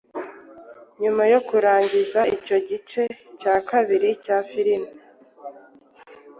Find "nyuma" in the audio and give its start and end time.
1.01-1.23